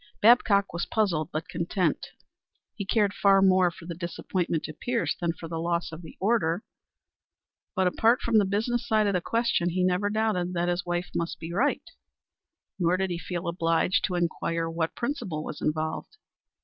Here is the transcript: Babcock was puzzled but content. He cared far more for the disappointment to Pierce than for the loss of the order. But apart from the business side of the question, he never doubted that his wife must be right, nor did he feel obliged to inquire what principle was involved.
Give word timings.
Babcock 0.19 0.73
was 0.73 0.87
puzzled 0.87 1.29
but 1.31 1.47
content. 1.47 2.07
He 2.73 2.85
cared 2.87 3.13
far 3.13 3.39
more 3.39 3.69
for 3.69 3.85
the 3.85 3.93
disappointment 3.93 4.63
to 4.63 4.73
Pierce 4.73 5.15
than 5.15 5.31
for 5.33 5.47
the 5.47 5.59
loss 5.59 5.91
of 5.91 6.01
the 6.01 6.17
order. 6.19 6.63
But 7.75 7.85
apart 7.85 8.19
from 8.19 8.39
the 8.39 8.45
business 8.45 8.83
side 8.87 9.05
of 9.05 9.13
the 9.13 9.21
question, 9.21 9.69
he 9.69 9.83
never 9.83 10.09
doubted 10.09 10.53
that 10.53 10.69
his 10.69 10.87
wife 10.87 11.11
must 11.13 11.39
be 11.39 11.53
right, 11.53 11.87
nor 12.79 12.97
did 12.97 13.11
he 13.11 13.19
feel 13.19 13.47
obliged 13.47 14.03
to 14.05 14.15
inquire 14.15 14.67
what 14.67 14.95
principle 14.95 15.43
was 15.43 15.61
involved. 15.61 16.17